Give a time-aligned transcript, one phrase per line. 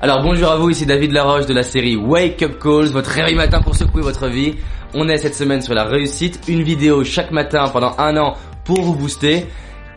[0.00, 3.34] Alors bonjour à vous, ici David Laroche de la série Wake Up Calls, votre réveil
[3.34, 4.54] matin pour secouer votre vie.
[4.94, 8.80] On est cette semaine sur la réussite, une vidéo chaque matin pendant un an pour
[8.80, 9.46] vous booster.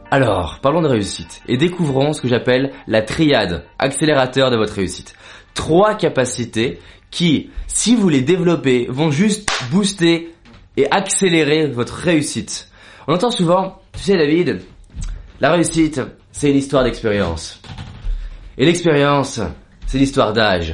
[0.10, 5.14] Alors, parlons de réussite et découvrons ce que j'appelle la triade accélérateur de votre réussite.
[5.54, 6.80] Trois capacités
[7.12, 10.34] qui, si vous les développez, vont juste booster
[10.78, 12.72] et accélérer votre réussite.
[13.08, 14.64] On entend souvent, tu sais David,
[15.40, 17.62] la réussite, c'est une histoire d'expérience.
[18.58, 19.40] Et l'expérience,
[19.92, 20.74] c'est l'histoire d'âge.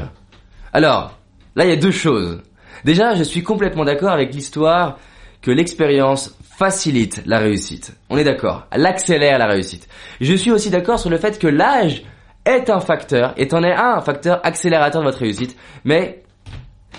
[0.74, 1.18] Alors,
[1.56, 2.40] là, il y a deux choses.
[2.86, 5.00] Déjà, je suis complètement d'accord avec l'histoire
[5.42, 7.98] que l'expérience facilite la réussite.
[8.12, 8.68] On est d'accord.
[8.70, 9.90] Elle accélère la réussite.
[10.22, 12.04] Je suis aussi d'accord sur le fait que l'âge
[12.46, 16.22] est un facteur, et en est un, un facteur accélérateur de votre réussite, mais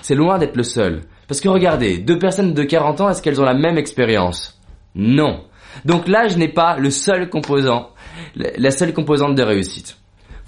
[0.01, 1.03] c'est loin d'être le seul.
[1.25, 4.59] Parce que regardez, deux personnes de 40 ans, est-ce qu'elles ont la même expérience?
[4.93, 5.45] Non.
[5.85, 7.91] Donc l'âge n'est pas le seul composant,
[8.35, 9.95] la seule composante de réussite.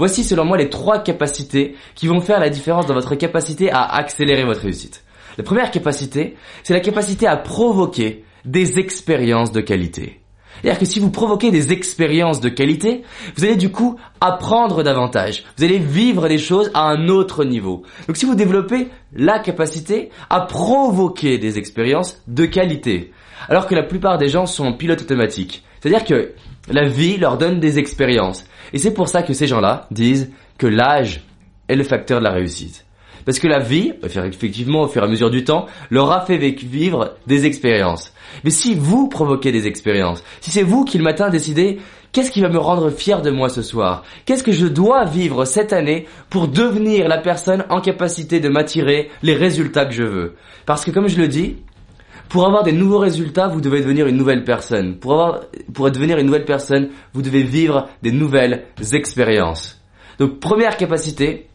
[0.02, 3.84] Voici selon moi les trois capacités qui vont faire la différence dans votre capacité à
[3.84, 5.04] accélérer votre réussite.
[5.38, 10.20] La première capacité, c'est la capacité à provoquer des expériences de qualité.
[10.60, 13.04] C'est-à-dire que si vous provoquez des expériences de qualité,
[13.36, 15.44] vous allez du coup apprendre davantage.
[15.56, 17.84] Vous allez vivre des choses à un autre niveau.
[18.08, 23.12] Donc si vous développez la capacité à provoquer des expériences de qualité,
[23.50, 25.64] alors que la plupart des gens sont en pilote automatique.
[25.80, 26.34] C'est-à-dire que
[26.70, 28.46] la vie leur donne des expériences.
[28.74, 31.22] Et c'est pour ça que ces gens-là disent que l'âge
[31.68, 32.86] est le facteur de la réussite.
[33.26, 36.38] Parce que la vie, effectivement, au fur et à mesure du temps, leur a fait
[36.38, 38.14] vivre des expériences.
[38.44, 41.80] Mais si vous provoquez des expériences, si c'est vous qui le matin décidez
[42.12, 44.04] qu'est-ce qui va me rendre fier de moi ce soir?
[44.26, 49.10] Qu'est-ce que je dois vivre cette année pour devenir la personne en capacité de m'attirer
[49.22, 50.36] les résultats que je veux?
[50.66, 51.58] Parce que comme je le dis,
[52.32, 54.98] pour avoir des nouveaux résultats, vous devez devenir une nouvelle personne.
[54.98, 55.42] Pour avoir,
[55.74, 59.82] pour devenir une nouvelle personne, vous devez vivre des nouvelles expériences.
[60.18, 61.50] Donc, première capacité,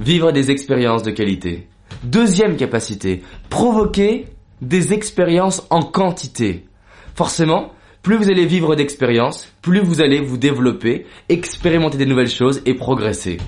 [0.00, 1.68] vivre des expériences de qualité.
[2.02, 4.26] Deuxième capacité, provoquer
[4.62, 6.66] des expériences en quantité.
[7.14, 7.72] Forcément,
[8.02, 12.74] plus vous allez vivre d'expériences, plus vous allez vous développer, expérimenter des nouvelles choses et
[12.74, 13.38] progresser.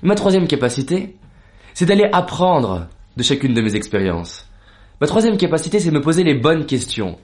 [0.00, 1.16] Ma troisième capacité,
[1.74, 2.88] c'est d'aller apprendre
[3.18, 4.46] de chacune de mes expériences.
[5.00, 7.18] Ma troisième capacité, c'est de me poser les bonnes questions.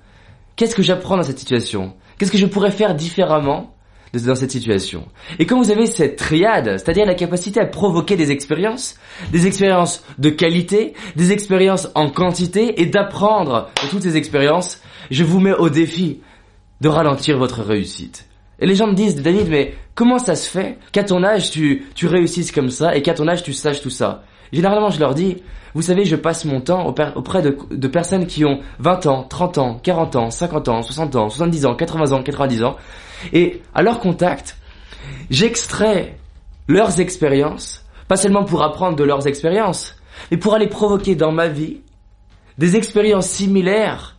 [0.56, 1.94] Qu'est-ce que j'apprends dans cette situation?
[2.18, 3.74] Qu'est-ce que je pourrais faire différemment
[4.12, 5.06] dans cette situation?
[5.38, 8.96] Et quand vous avez cette triade, c'est-à-dire la capacité à provoquer des expériences,
[9.30, 14.80] des expériences de qualité, des expériences en quantité, et d'apprendre de toutes ces expériences,
[15.12, 16.22] je vous mets au défi
[16.80, 18.26] de ralentir votre réussite.
[18.58, 20.76] Et les gens me disent, David, mais comment ça se fait?
[20.90, 23.90] Qu'à ton âge tu, tu réussisses comme ça et qu'à ton âge tu saches tout
[23.90, 24.24] ça?
[24.52, 25.42] Généralement, je leur dis,
[25.74, 29.80] vous savez, je passe mon temps auprès de, personnes qui ont 20 ans, 30 ans,
[29.82, 32.76] 40 ans, 50 ans, 60 ans, 70 ans, 80 ans, 90 ans.
[33.32, 34.56] Et à leur contact,
[35.30, 36.16] j'extrais
[36.68, 39.96] leurs expériences, pas seulement pour apprendre de leurs expériences,
[40.30, 41.80] mais pour aller provoquer dans ma vie
[42.58, 44.16] des expériences similaires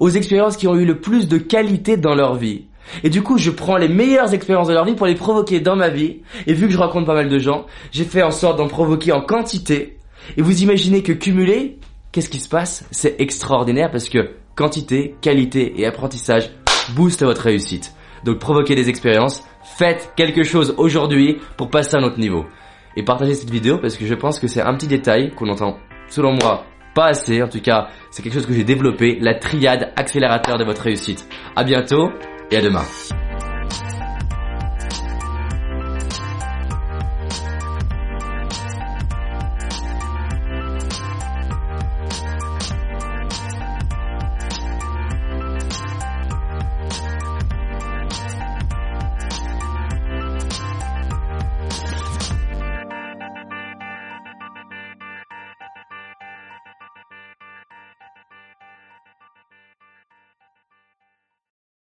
[0.00, 2.66] aux expériences qui ont eu le plus de qualité dans leur vie.
[3.04, 5.76] Et du coup, je prends les meilleures expériences de leur vie pour les provoquer dans
[5.76, 6.22] ma vie.
[6.46, 9.12] Et vu que je rencontre pas mal de gens, j'ai fait en sorte d'en provoquer
[9.12, 9.98] en quantité.
[10.36, 11.78] Et vous imaginez que cumulé,
[12.12, 12.84] qu'est-ce qui se passe?
[12.90, 16.50] C'est extraordinaire parce que quantité, qualité et apprentissage
[16.94, 17.92] boostent votre réussite.
[18.24, 22.46] Donc provoquez des expériences, faites quelque chose aujourd'hui pour passer à un autre niveau.
[22.96, 25.76] Et partagez cette vidéo parce que je pense que c'est un petit détail qu'on entend,
[26.08, 26.64] selon moi,
[26.94, 27.42] pas assez.
[27.42, 31.28] En tout cas, c'est quelque chose que j'ai développé, la triade accélérateur de votre réussite.
[31.54, 32.10] À bientôt
[32.50, 32.86] et demain.
[33.10, 33.25] Er